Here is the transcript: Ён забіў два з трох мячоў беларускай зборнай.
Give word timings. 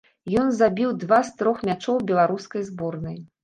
Ён 0.43 0.47
забіў 0.59 0.93
два 1.03 1.21
з 1.29 1.35
трох 1.43 1.63
мячоў 1.69 2.03
беларускай 2.11 2.69
зборнай. 2.75 3.25